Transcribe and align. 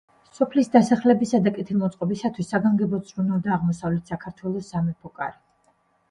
სოფლის 0.35 0.69
დასახლებისა 0.75 1.39
და 1.47 1.51
კეთილმოწყობისათვის 1.57 2.49
საგანგებოდ 2.53 3.03
ზრუნავდა 3.09 3.53
აღმოსავლეთ 3.57 4.09
საქართველოს 4.13 4.71
სამეფო 4.73 5.13
კარი. 5.21 5.37